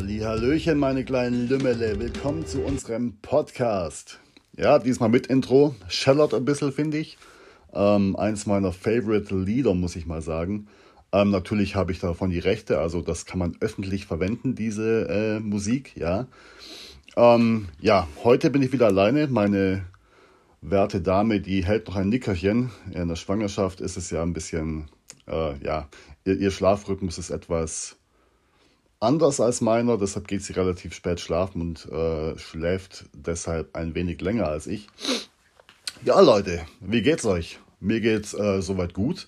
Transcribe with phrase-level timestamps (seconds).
[0.00, 2.00] Hallöchen, meine kleinen Lümmele.
[2.00, 4.18] Willkommen zu unserem Podcast.
[4.56, 5.74] Ja, diesmal mit Intro.
[5.88, 7.18] Schellert ein bisschen, finde ich.
[7.74, 10.68] Ähm, eins meiner Favorite Lieder, muss ich mal sagen.
[11.12, 15.40] Ähm, natürlich habe ich davon die Rechte, also das kann man öffentlich verwenden, diese äh,
[15.40, 16.26] Musik, ja.
[17.14, 19.26] Ähm, ja, heute bin ich wieder alleine.
[19.26, 19.84] Meine
[20.62, 22.70] werte Dame, die hält noch ein Nickerchen.
[22.94, 24.86] In der Schwangerschaft ist es ja ein bisschen,
[25.28, 25.90] äh, ja,
[26.24, 27.99] ihr, ihr Schlafrhythmus ist etwas
[29.00, 34.20] anders als meiner, deshalb geht sie relativ spät schlafen und äh, schläft deshalb ein wenig
[34.20, 34.88] länger als ich.
[36.04, 37.58] Ja, Leute, wie geht's euch?
[37.80, 39.26] Mir geht's äh, soweit gut.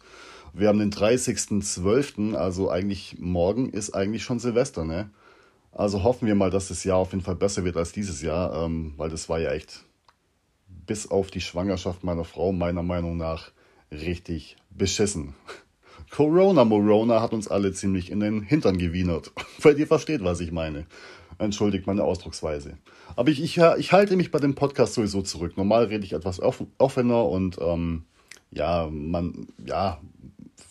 [0.53, 5.11] Wir haben den 30.12., also eigentlich morgen ist eigentlich schon Silvester, ne?
[5.73, 8.65] Also hoffen wir mal, dass das Jahr auf jeden Fall besser wird als dieses Jahr,
[8.65, 9.85] ähm, weil das war ja echt
[10.69, 13.51] bis auf die Schwangerschaft meiner Frau meiner Meinung nach
[13.91, 15.35] richtig beschissen.
[16.13, 19.33] Corona Morona hat uns alle ziemlich in den Hintern gewienert.
[19.63, 20.85] Weil ihr versteht, was ich meine.
[21.39, 22.77] Entschuldigt meine Ausdrucksweise.
[23.17, 25.57] Aber ich, ich, ich halte mich bei dem Podcast sowieso zurück.
[25.57, 28.05] Normal rede ich etwas offener und ähm,
[28.51, 30.01] ja, man, ja,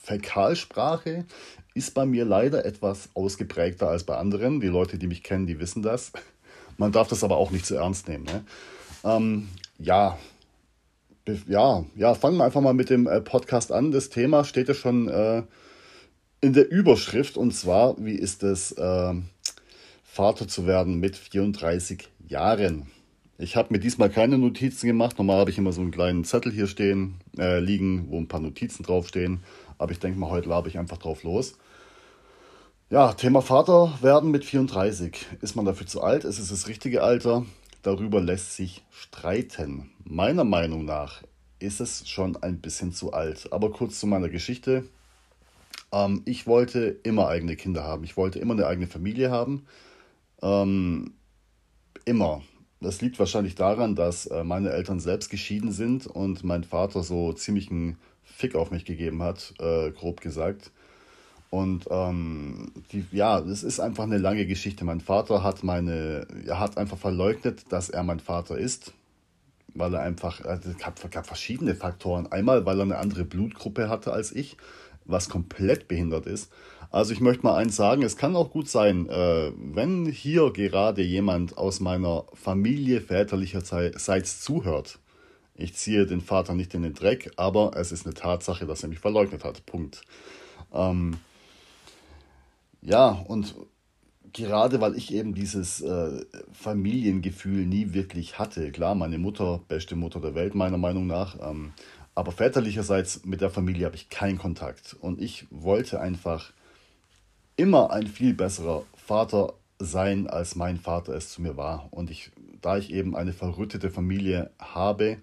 [0.03, 1.25] Fäkalsprache
[1.73, 4.61] ist bei mir leider etwas ausgeprägter als bei anderen.
[4.61, 6.11] Die Leute, die mich kennen, die wissen das.
[6.77, 8.25] Man darf das aber auch nicht zu ernst nehmen.
[8.25, 8.45] Ne?
[9.03, 10.19] Ähm, ja,
[11.47, 13.91] ja, ja, fangen wir einfach mal mit dem äh, Podcast an.
[13.91, 15.43] Das Thema steht ja schon äh,
[16.41, 19.13] in der Überschrift und zwar, wie ist es, äh,
[20.03, 22.87] Vater zu werden mit 34 Jahren?
[23.37, 25.17] Ich habe mir diesmal keine Notizen gemacht.
[25.17, 28.39] Normal habe ich immer so einen kleinen Zettel hier stehen, äh, liegen, wo ein paar
[28.39, 29.39] Notizen draufstehen.
[29.77, 31.57] Aber ich denke mal, heute labe ich einfach drauf los.
[32.91, 35.25] Ja, Thema Vater werden mit 34.
[35.41, 36.23] Ist man dafür zu alt?
[36.23, 37.45] Ist es das richtige Alter?
[37.81, 39.91] Darüber lässt sich streiten.
[40.03, 41.23] Meiner Meinung nach
[41.59, 43.51] ist es schon ein bisschen zu alt.
[43.51, 44.85] Aber kurz zu meiner Geschichte.
[45.91, 48.03] Ähm, ich wollte immer eigene Kinder haben.
[48.03, 49.65] Ich wollte immer eine eigene Familie haben.
[50.41, 51.13] Ähm,
[52.05, 52.41] immer.
[52.79, 57.31] Das liegt wahrscheinlich daran, dass äh, meine Eltern selbst geschieden sind und mein Vater so
[57.33, 60.71] ziemlich einen Fick auf mich gegeben hat, äh, grob gesagt.
[61.51, 64.85] Und ähm, die, ja, das ist einfach eine lange Geschichte.
[64.85, 68.93] Mein Vater hat meine, er hat einfach verleugnet, dass er mein Vater ist,
[69.73, 72.31] weil er einfach, also es gab, gab verschiedene Faktoren.
[72.31, 74.55] Einmal, weil er eine andere Blutgruppe hatte als ich,
[75.03, 76.53] was komplett behindert ist.
[76.89, 81.01] Also ich möchte mal eins sagen, es kann auch gut sein, äh, wenn hier gerade
[81.01, 84.99] jemand aus meiner Familie väterlicherseits zuhört.
[85.53, 88.89] Ich ziehe den Vater nicht in den Dreck, aber es ist eine Tatsache, dass er
[88.89, 89.65] mich verleugnet hat.
[89.65, 90.03] Punkt.
[90.73, 91.17] Ähm,
[92.81, 93.55] ja, und
[94.33, 98.71] gerade weil ich eben dieses äh, Familiengefühl nie wirklich hatte.
[98.71, 101.37] Klar, meine Mutter, beste Mutter der Welt, meiner Meinung nach.
[101.41, 101.73] Ähm,
[102.15, 104.95] aber väterlicherseits mit der Familie habe ich keinen Kontakt.
[104.99, 106.53] Und ich wollte einfach
[107.55, 111.87] immer ein viel besserer Vater sein, als mein Vater es zu mir war.
[111.91, 112.31] Und ich,
[112.61, 115.17] da ich eben eine verrüttete Familie habe,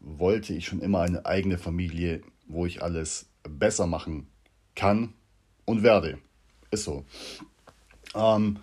[0.00, 4.28] wollte ich schon immer eine eigene Familie, wo ich alles besser machen
[4.74, 5.14] kann
[5.64, 6.18] und werde.
[6.70, 7.04] Ist so.
[8.14, 8.58] Ähm,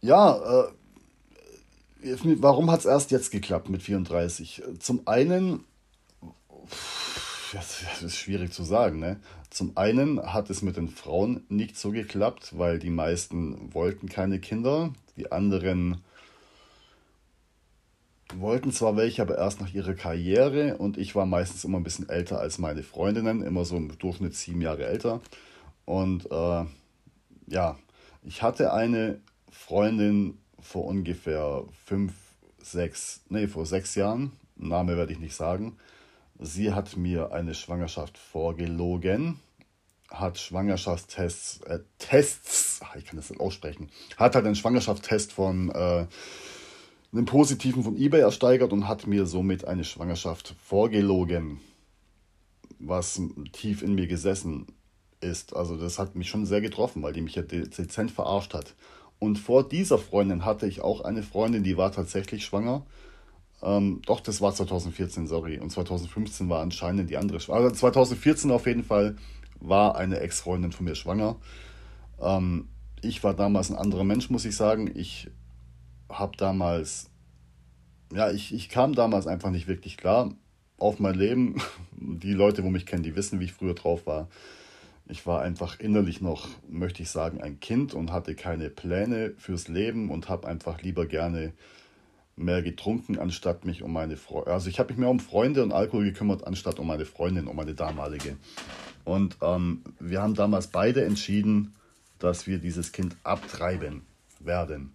[0.00, 4.62] ja, äh, warum hat es erst jetzt geklappt mit 34?
[4.78, 5.64] Zum einen,
[7.52, 9.20] das ist schwierig zu sagen, ne?
[9.50, 14.38] Zum einen hat es mit den Frauen nicht so geklappt, weil die meisten wollten keine
[14.38, 14.92] Kinder.
[15.16, 16.04] Die anderen
[18.34, 22.08] wollten zwar welche, aber erst nach ihrer Karriere und ich war meistens immer ein bisschen
[22.08, 25.20] älter als meine Freundinnen, immer so im Durchschnitt sieben Jahre älter.
[25.90, 26.64] Und äh,
[27.48, 27.76] ja,
[28.22, 29.20] ich hatte eine
[29.50, 32.12] Freundin vor ungefähr fünf,
[32.62, 35.78] sechs, nee, vor sechs Jahren, Name werde ich nicht sagen.
[36.38, 39.40] Sie hat mir eine Schwangerschaft vorgelogen,
[40.08, 46.06] hat Schwangerschaftstests, äh, Tests, ich kann das nicht aussprechen, hat halt einen Schwangerschaftstest von äh,
[47.12, 51.58] einem positiven von eBay ersteigert und hat mir somit eine Schwangerschaft vorgelogen,
[52.78, 53.20] was
[53.50, 54.68] tief in mir gesessen
[55.20, 55.54] ist.
[55.54, 58.74] Also das hat mich schon sehr getroffen, weil die mich ja dezent verarscht hat.
[59.18, 62.86] Und vor dieser Freundin hatte ich auch eine Freundin, die war tatsächlich schwanger.
[63.62, 65.58] Ähm, doch, das war 2014, sorry.
[65.58, 67.64] Und 2015 war anscheinend die andere schwanger.
[67.64, 69.16] Also 2014 auf jeden Fall
[69.60, 71.36] war eine Ex-Freundin von mir schwanger.
[72.18, 72.68] Ähm,
[73.02, 74.90] ich war damals ein anderer Mensch, muss ich sagen.
[74.94, 75.30] Ich
[76.08, 77.10] habe damals,
[78.12, 80.30] ja, ich, ich kam damals einfach nicht wirklich klar
[80.78, 81.60] auf mein Leben.
[81.92, 84.28] Die Leute, wo mich kennen, die wissen, wie ich früher drauf war.
[85.10, 89.66] Ich war einfach innerlich noch, möchte ich sagen, ein Kind und hatte keine Pläne fürs
[89.66, 91.52] Leben und habe einfach lieber gerne
[92.36, 94.52] mehr getrunken, anstatt mich um meine Freunde.
[94.52, 97.56] Also ich habe mich mehr um Freunde und Alkohol gekümmert, anstatt um meine Freundin, um
[97.56, 98.36] meine damalige.
[99.04, 101.74] Und ähm, wir haben damals beide entschieden,
[102.20, 104.02] dass wir dieses Kind abtreiben
[104.38, 104.94] werden.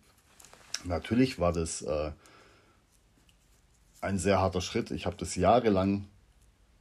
[0.86, 2.12] Natürlich war das äh,
[4.00, 4.92] ein sehr harter Schritt.
[4.92, 6.06] Ich habe das jahrelang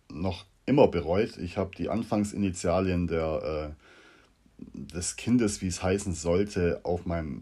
[0.09, 1.37] noch immer bereut.
[1.39, 7.41] Ich habe die Anfangsinitialien der, äh, des Kindes, wie es heißen sollte, auf meinem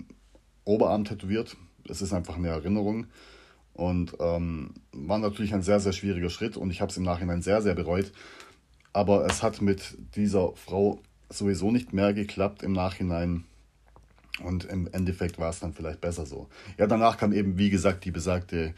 [0.64, 1.56] Oberarm tätowiert.
[1.86, 3.06] Das ist einfach eine Erinnerung.
[3.74, 7.42] Und ähm, war natürlich ein sehr, sehr schwieriger Schritt und ich habe es im Nachhinein
[7.42, 8.12] sehr, sehr bereut.
[8.92, 13.44] Aber es hat mit dieser Frau sowieso nicht mehr geklappt im Nachhinein.
[14.42, 16.48] Und im Endeffekt war es dann vielleicht besser so.
[16.78, 18.74] Ja, danach kam eben, wie gesagt, die besagte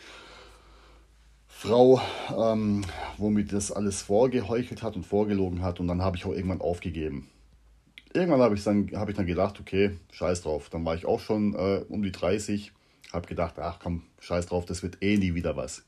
[1.66, 1.98] Frau,
[2.36, 2.84] ähm,
[3.16, 5.80] womit das alles vorgeheuchelt hat und vorgelogen hat.
[5.80, 7.26] Und dann habe ich auch irgendwann aufgegeben.
[8.12, 10.68] Irgendwann habe ich, dann, hab ich dann gedacht, okay, scheiß drauf.
[10.68, 12.72] Dann war ich auch schon äh, um die 30.
[13.14, 15.86] Habe gedacht, ach komm, scheiß drauf, das wird eh nie wieder was.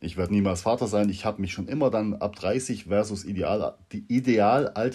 [0.00, 1.08] Ich werde niemals Vater sein.
[1.08, 3.74] Ich habe mich schon immer dann ab 30 versus Ideal,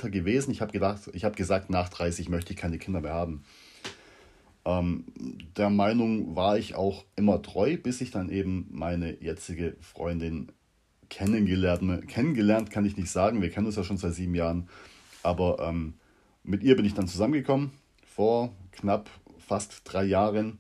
[0.10, 0.52] gewesen.
[0.52, 3.44] Ich habe gedacht, ich habe gesagt, nach 30 möchte ich keine Kinder mehr haben.
[4.66, 5.06] Ähm,
[5.58, 10.52] der Meinung war ich auch immer treu, bis ich dann eben meine jetzige Freundin
[11.10, 13.42] kennengelernt, kennengelernt kann ich nicht sagen.
[13.42, 14.70] Wir kennen uns ja schon seit sieben Jahren.
[15.22, 15.96] Aber ähm,
[16.44, 17.72] mit ihr bin ich dann zusammengekommen
[18.06, 20.60] vor knapp fast drei Jahren.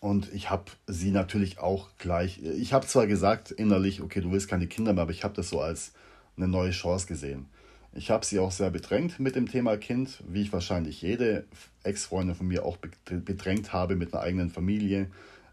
[0.00, 4.48] Und ich habe sie natürlich auch gleich, ich habe zwar gesagt innerlich, okay, du willst
[4.48, 5.92] keine Kinder mehr, aber ich habe das so als
[6.36, 7.46] eine neue Chance gesehen.
[7.94, 11.44] Ich habe sie auch sehr bedrängt mit dem Thema Kind, wie ich wahrscheinlich jede
[11.82, 15.10] Ex-Freundin von mir auch bedrängt habe mit einer eigenen Familie.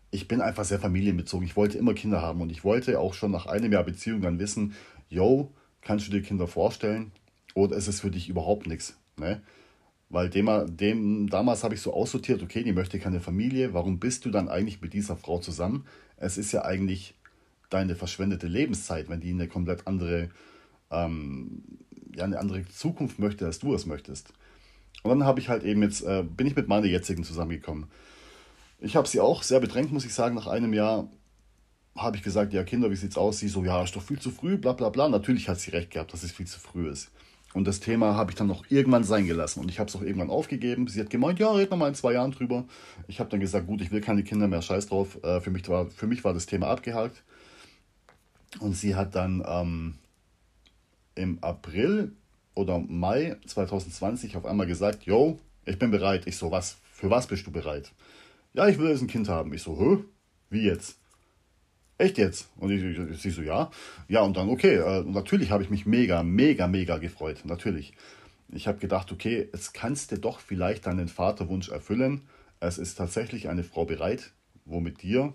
[0.09, 1.45] Ich bin einfach sehr familienbezogen.
[1.45, 4.39] Ich wollte immer Kinder haben und ich wollte auch schon nach einem Jahr Beziehung dann
[4.39, 4.73] wissen,
[5.09, 5.51] yo,
[5.81, 7.11] kannst du dir Kinder vorstellen
[7.55, 8.97] oder ist es für dich überhaupt nichts?
[9.17, 9.41] Ne?
[10.09, 14.25] Weil dem, dem, damals habe ich so aussortiert, okay, die möchte keine Familie, warum bist
[14.25, 15.85] du dann eigentlich mit dieser Frau zusammen?
[16.17, 17.15] Es ist ja eigentlich
[17.69, 20.29] deine verschwendete Lebenszeit, wenn die eine komplett andere,
[20.89, 21.61] ähm,
[22.15, 24.33] ja, eine andere Zukunft möchte, als du es möchtest.
[25.03, 27.87] Und dann habe ich halt eben jetzt, äh, bin ich mit meiner jetzigen zusammengekommen.
[28.79, 31.09] Ich habe sie auch sehr bedrängt, muss ich sagen, nach einem Jahr
[31.97, 33.39] habe ich gesagt, ja Kinder, wie sieht's aus?
[33.39, 35.09] Sie so, ja, ist doch viel zu früh, bla bla bla.
[35.09, 37.11] Natürlich hat sie recht gehabt, dass es viel zu früh ist.
[37.53, 39.61] Und das Thema habe ich dann noch irgendwann sein gelassen.
[39.61, 40.87] Und ich habe es auch irgendwann aufgegeben.
[40.87, 42.65] Sie hat gemeint, ja, reden wir mal in zwei Jahren drüber.
[43.07, 45.21] Ich habe dann gesagt, gut, ich will keine Kinder mehr, scheiß drauf.
[45.23, 47.23] Äh, für, mich war, für mich war das Thema abgehakt.
[48.59, 49.95] Und sie hat dann ähm,
[51.19, 52.13] im April
[52.55, 56.27] oder Mai 2020 auf einmal gesagt, yo, ich bin bereit.
[56.27, 56.77] Ich so, was?
[56.91, 57.91] Für was bist du bereit?
[58.53, 59.53] Ja, ich will jetzt ein Kind haben.
[59.53, 60.03] Ich so, hä?
[60.49, 60.99] Wie jetzt?
[61.99, 62.49] echt jetzt?
[62.57, 63.69] Und ich, ich, ich so, ja.
[64.07, 67.41] Ja, und dann, okay, äh, natürlich habe ich mich mega, mega, mega gefreut.
[67.43, 67.93] Natürlich.
[68.51, 72.21] Ich habe gedacht, okay, jetzt kannst du doch vielleicht deinen Vaterwunsch erfüllen.
[72.59, 74.31] Es ist tatsächlich eine Frau bereit,
[74.65, 75.33] wo mit dir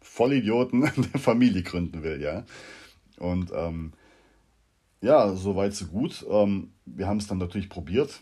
[0.00, 2.44] Vollidioten eine Familie gründen will, ja.
[3.18, 3.92] Und ähm,
[5.00, 6.26] ja, soweit so gut.
[6.28, 8.20] Ähm, wir haben es dann natürlich probiert.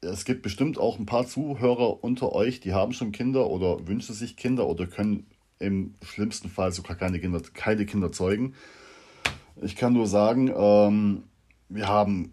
[0.00, 4.14] Es gibt bestimmt auch ein paar Zuhörer unter euch, die haben schon Kinder oder wünschen
[4.14, 5.26] sich Kinder oder können
[5.60, 8.54] im schlimmsten Fall sogar keine Kinder, keine Kinder zeugen.
[9.60, 11.24] Ich kann nur sagen, ähm,
[11.68, 12.32] wir haben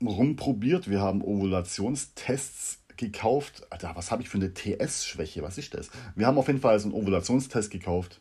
[0.00, 3.66] rumprobiert, wir haben Ovulationstests gekauft.
[3.70, 5.42] Alter, was habe ich für eine TS-Schwäche?
[5.42, 5.90] Was ist das?
[6.14, 8.20] Wir haben auf jeden Fall also einen Ovulationstest gekauft,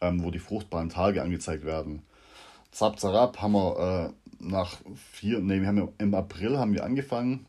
[0.00, 2.02] ähm, wo die fruchtbaren Tage angezeigt werden.
[2.74, 4.78] Zap, zarab haben wir äh, nach
[5.12, 7.46] vier, nee, wir haben im April haben wir angefangen,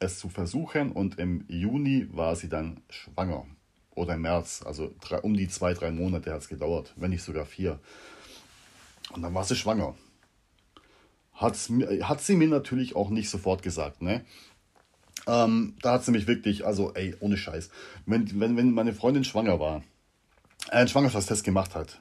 [0.00, 3.46] es zu versuchen und im Juni war sie dann schwanger
[3.94, 7.22] oder im März, also drei, um die zwei, drei Monate hat es gedauert, wenn nicht
[7.22, 7.78] sogar vier.
[9.12, 9.94] Und dann war sie schwanger.
[11.34, 11.70] Hat's,
[12.02, 14.24] hat sie mir natürlich auch nicht sofort gesagt, ne?
[15.28, 17.70] Ähm, da hat sie mich wirklich, also ey, ohne Scheiß.
[18.06, 19.84] Wenn, wenn, wenn meine Freundin schwanger war,
[20.68, 22.00] äh, einen Schwangerschaftstest gemacht hat,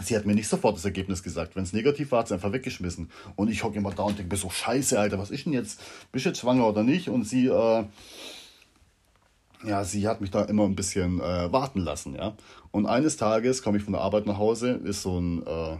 [0.00, 1.56] sie hat mir nicht sofort das Ergebnis gesagt.
[1.56, 3.10] Wenn es negativ war, hat sie einfach weggeschmissen.
[3.36, 5.80] Und ich hocke immer da und denke mir so, scheiße, Alter, was ist denn jetzt?
[6.12, 7.08] Bist du jetzt schwanger oder nicht?
[7.08, 7.84] Und sie, äh,
[9.64, 12.34] ja, sie hat mich da immer ein bisschen äh, warten lassen, ja.
[12.70, 15.76] Und eines Tages komme ich von der Arbeit nach Hause, ist so ein, äh,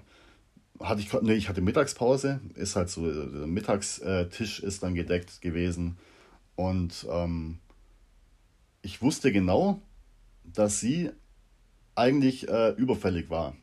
[0.80, 5.96] hatte ich, nee, ich hatte Mittagspause, ist halt so, der Mittagstisch ist dann gedeckt gewesen
[6.56, 7.58] und ähm,
[8.82, 9.80] ich wusste genau,
[10.44, 11.10] dass sie
[11.94, 13.54] eigentlich äh, überfällig war.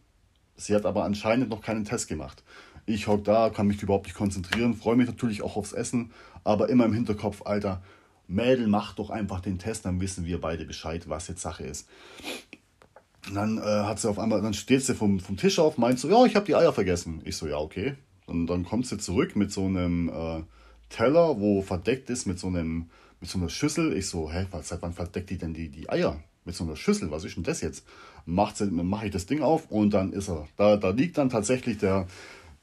[0.60, 2.44] Sie hat aber anscheinend noch keinen Test gemacht.
[2.86, 6.12] Ich hock da, kann mich überhaupt nicht konzentrieren, freue mich natürlich auch aufs Essen,
[6.44, 7.82] aber immer im Hinterkopf, Alter,
[8.28, 11.88] Mädel, mach doch einfach den Test, dann wissen wir beide Bescheid, was jetzt Sache ist.
[13.28, 16.00] Und dann äh, hat sie auf einmal, dann steht sie vom, vom Tisch auf, meint
[16.00, 17.22] so, ja, ich habe die Eier vergessen.
[17.26, 17.96] Ich so, ja, okay.
[18.26, 20.44] Und dann kommt sie zurück mit so einem äh,
[20.90, 22.90] Teller, wo verdeckt ist mit so einem,
[23.20, 23.96] mit so einer Schüssel.
[23.96, 26.22] Ich so, hä, seit wann verdeckt die denn die, die Eier?
[26.46, 27.86] Mit so einer Schüssel, was ist denn das jetzt?
[28.26, 30.48] Macht mache ich das Ding auf und dann ist er.
[30.58, 32.08] Da, da liegt dann tatsächlich der,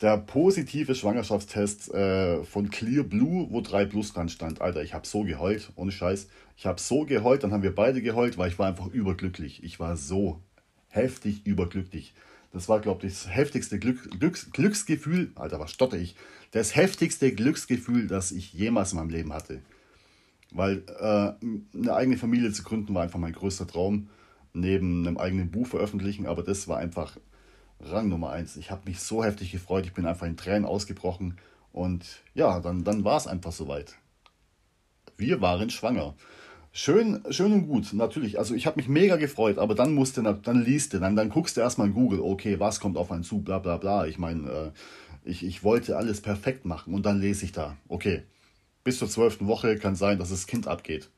[0.00, 4.60] der positive Schwangerschaftstest äh, von Clear Blue, wo 3 Plus dran stand.
[4.60, 6.28] Alter, ich habe so geheult, ohne Scheiß.
[6.56, 9.62] Ich habe so geheult, dann haben wir beide geheult, weil ich war einfach überglücklich.
[9.62, 10.40] Ich war so
[10.88, 12.14] heftig überglücklich.
[12.52, 16.16] Das war, glaube ich, das heftigste Glück, Glücks, Glücksgefühl, Alter, was stotter ich?
[16.52, 19.60] Das heftigste Glücksgefühl, das ich jemals in meinem Leben hatte.
[20.52, 21.32] Weil äh,
[21.76, 24.08] eine eigene Familie zu gründen war einfach mein größter Traum,
[24.52, 27.16] neben einem eigenen Buch veröffentlichen, aber das war einfach
[27.80, 28.56] Rang Nummer eins.
[28.56, 31.36] Ich habe mich so heftig gefreut, ich bin einfach in Tränen ausgebrochen
[31.72, 33.96] und ja, dann, dann war es einfach soweit.
[35.16, 36.14] Wir waren schwanger.
[36.72, 38.38] Schön, schön und gut, natürlich.
[38.38, 41.56] Also ich habe mich mega gefreut, aber dann musste, dann liest du, dann, dann guckst
[41.56, 44.06] du erstmal in Google, okay, was kommt auf einen zu, bla bla bla.
[44.06, 44.70] Ich meine, äh,
[45.24, 48.22] ich, ich wollte alles perfekt machen und dann lese ich da, okay,
[48.86, 51.10] bis zur zwölften Woche kann sein, dass das Kind abgeht.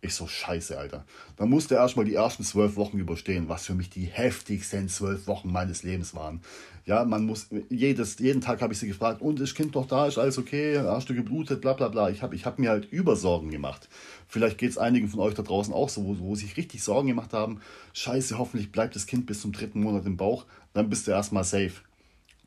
[0.00, 1.04] Ich so, scheiße, Alter.
[1.36, 5.26] Dann musste er erstmal die ersten zwölf Wochen überstehen, was für mich die heftigsten zwölf
[5.26, 6.40] Wochen meines Lebens waren.
[6.86, 10.06] Ja, man muss, jedes, jeden Tag habe ich sie gefragt, und ist Kind doch da,
[10.06, 12.08] ist alles okay, hast du geblutet, bla bla bla.
[12.08, 13.90] Ich habe ich hab mir halt Übersorgen gemacht.
[14.26, 17.08] Vielleicht geht es einigen von euch da draußen auch so, wo, wo sich richtig Sorgen
[17.08, 17.60] gemacht haben.
[17.92, 20.46] Scheiße, hoffentlich bleibt das Kind bis zum dritten Monat im Bauch.
[20.72, 21.82] Dann bist du erstmal safe.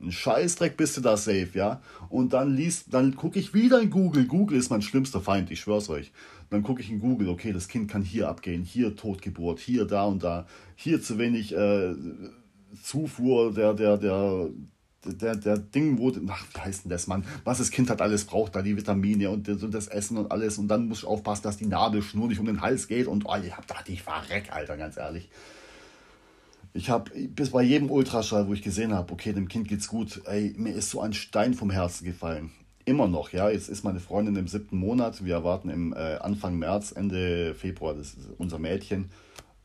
[0.01, 1.81] Ein Scheißdreck bist du da safe, ja.
[2.09, 4.25] Und dann liest, dann gucke ich wieder in Google.
[4.25, 6.11] Google ist mein schlimmster Feind, ich schwör's euch.
[6.49, 10.03] Dann gucke ich in Google, okay, das Kind kann hier abgehen, hier Totgeburt, hier da
[10.03, 11.95] und da, hier zu wenig äh,
[12.83, 14.49] Zufuhr der, der, der,
[15.05, 17.23] der, der Ding, wo, ach, wie heißt denn das, Mann?
[17.43, 20.57] Was das Kind hat alles braucht, da die Vitamine und das, Essen und alles.
[20.57, 23.07] Und dann muss ich aufpassen, dass die Nabelschnur nicht um den Hals geht.
[23.07, 25.29] Und oh, ich hab da, ich war reck, Alter, ganz ehrlich.
[26.75, 30.21] Ich habe bis bei jedem Ultraschall, wo ich gesehen habe, okay, dem Kind geht's gut,
[30.25, 32.51] ey, mir ist so ein Stein vom Herzen gefallen.
[32.83, 33.49] Immer noch, ja.
[33.49, 35.23] Jetzt ist meine Freundin im siebten Monat.
[35.23, 39.09] Wir erwarten im äh, Anfang März, Ende Februar, das ist unser Mädchen.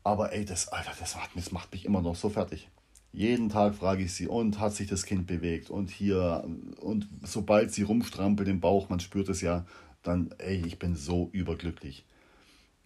[0.05, 2.69] Aber ey, das, Alter, das macht, das macht mich immer noch so fertig.
[3.11, 5.69] Jeden Tag frage ich sie, und hat sich das Kind bewegt?
[5.69, 6.45] Und hier,
[6.79, 9.65] und sobald sie rumstrampelt im Bauch, man spürt es ja,
[10.01, 12.05] dann, ey, ich bin so überglücklich.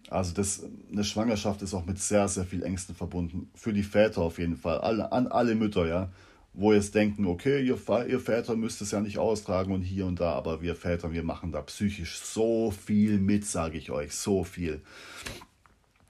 [0.08, 3.50] Also das, eine Schwangerschaft ist auch mit sehr, sehr viel Ängsten verbunden.
[3.54, 4.78] Für die Väter auf jeden Fall.
[4.78, 6.10] Alle, an alle Mütter, ja.
[6.52, 10.20] Wo jetzt denken, okay, ihr, ihr Väter müsst es ja nicht austragen und hier und
[10.20, 14.14] da, aber wir Väter, wir machen da psychisch so viel mit, sage ich euch.
[14.14, 14.80] So viel.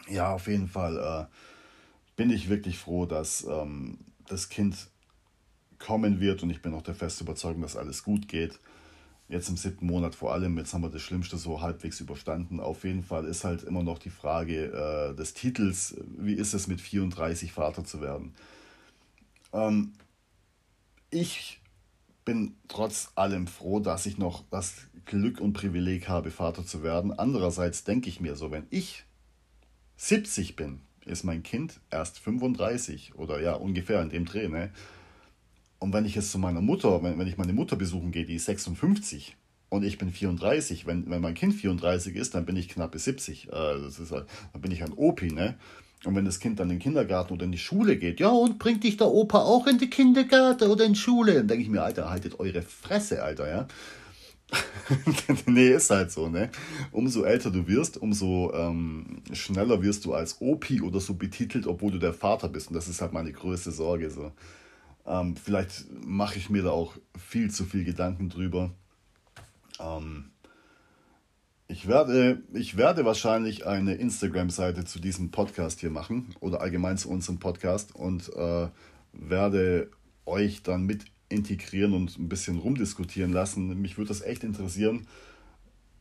[0.09, 1.35] Ja, auf jeden Fall äh,
[2.17, 3.99] bin ich wirklich froh, dass ähm,
[4.29, 4.89] das Kind
[5.81, 8.61] kommen wird und ich bin auch der festen Überzeugung, dass alles gut geht
[9.29, 12.61] jetzt im siebten Monat vor allem, jetzt haben wir das Schlimmste so halbwegs überstanden.
[12.61, 16.69] Auf jeden Fall ist halt immer noch die Frage äh, des Titels, wie ist es
[16.69, 18.35] mit 34 Vater zu werden?
[19.53, 19.93] Ähm,
[21.11, 21.61] ich
[22.25, 27.13] bin trotz allem froh, dass ich noch das Glück und Privileg habe, Vater zu werden.
[27.17, 29.05] Andererseits denke ich mir so, wenn ich
[29.97, 34.71] 70 bin, ist mein Kind erst 35 oder ja, ungefähr in dem Dreh, ne?
[35.79, 38.37] Und wenn ich jetzt zu meiner Mutter, wenn, wenn ich meine Mutter besuchen gehe, die
[38.37, 39.37] ist 56
[39.69, 43.05] und ich bin 34, wenn, wenn mein Kind 34 ist, dann bin ich knapp bis
[43.05, 43.49] 70.
[43.49, 44.27] Äh, das ist, dann
[44.61, 45.57] bin ich ein Opi, ne?
[46.05, 48.59] Und wenn das Kind dann in den Kindergarten oder in die Schule geht, ja, und
[48.59, 51.35] bringt dich der Opa auch in die Kindergarten oder in die Schule?
[51.35, 53.67] Dann denke ich mir, Alter, haltet eure Fresse, Alter, ja?
[55.47, 56.51] nee, ist halt so, ne?
[56.93, 61.91] Umso älter du wirst, umso ähm, schneller wirst du als Opi oder so betitelt, obwohl
[61.91, 62.69] du der Vater bist.
[62.69, 64.33] Und das ist halt meine größte Sorge, so.
[65.07, 68.73] Ähm, vielleicht mache ich mir da auch viel zu viel Gedanken drüber.
[69.79, 70.31] Ähm,
[71.69, 77.09] ich, werde, ich werde wahrscheinlich eine Instagram-Seite zu diesem Podcast hier machen oder allgemein zu
[77.09, 78.69] unserem Podcast und äh,
[79.13, 79.91] werde
[80.27, 83.81] euch dann mit integrieren und ein bisschen rumdiskutieren lassen.
[83.81, 85.07] Mich würde das echt interessieren,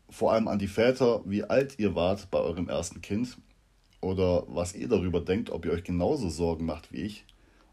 [0.10, 3.38] vor allem an die Väter, wie alt ihr wart bei eurem ersten Kind
[4.02, 7.26] oder was ihr darüber denkt, ob ihr euch genauso Sorgen macht wie ich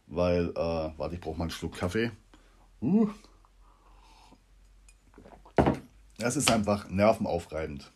[0.06, 2.10] weil, äh, warte, ich brauche mal einen Schluck Kaffee.
[2.80, 3.08] Uh.
[6.18, 7.90] Es ist einfach nervenaufreibend.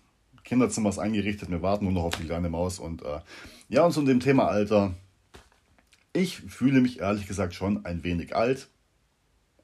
[0.44, 2.78] Kinderzimmer ist eingerichtet, wir warten nur noch auf die kleine Maus.
[2.78, 3.20] Und äh,
[3.68, 4.94] ja, und zu dem Thema Alter.
[6.12, 8.68] Ich fühle mich ehrlich gesagt schon ein wenig alt,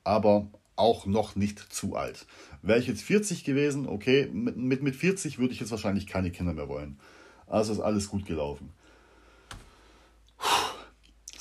[0.05, 2.27] aber auch noch nicht zu alt.
[2.61, 6.31] Wäre ich jetzt 40 gewesen, okay, mit, mit, mit 40 würde ich jetzt wahrscheinlich keine
[6.31, 6.99] Kinder mehr wollen.
[7.47, 8.71] Also ist alles gut gelaufen.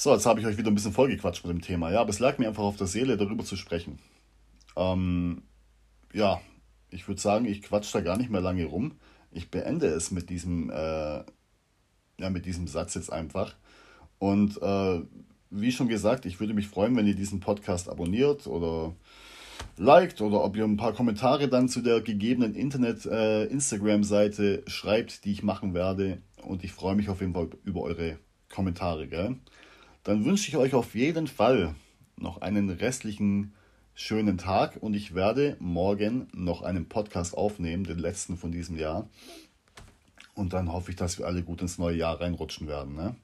[0.02, 1.92] So, jetzt habe ich euch wieder ein bisschen vollgequatscht mit dem Thema.
[1.92, 4.00] Ja, aber es lag mir einfach auf der Seele, darüber zu sprechen.
[4.76, 5.44] Ähm,
[6.12, 6.42] ja,
[6.90, 8.94] ich würde sagen, ich quatsch da gar nicht mehr lange rum.
[9.30, 11.24] Ich beende es mit diesem, äh,
[12.18, 13.54] ja, mit diesem Satz jetzt einfach.
[14.18, 15.02] Und äh,
[15.52, 18.96] wie schon gesagt, ich würde mich freuen, wenn ihr diesen Podcast abonniert oder
[19.78, 25.32] liked oder ob ihr ein paar Kommentare dann zu der gegebenen Internet-Instagram-Seite äh, schreibt, die
[25.32, 26.24] ich machen werde.
[26.42, 28.18] Und ich freue mich auf jeden Fall über eure
[28.50, 29.08] Kommentare.
[29.08, 29.38] Gell?
[30.04, 31.76] Dann wünsche ich euch auf jeden Fall
[32.18, 33.54] noch einen restlichen
[33.94, 39.08] schönen Tag und ich werde morgen noch einen Podcast aufnehmen, den letzten von diesem Jahr.
[40.34, 42.96] Und dann hoffe ich, dass wir alle gut ins neue Jahr reinrutschen werden.
[42.96, 43.16] Ne?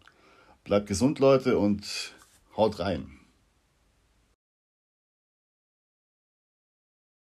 [0.63, 2.13] Bleibt gesund, Leute, und
[2.55, 3.16] haut rein.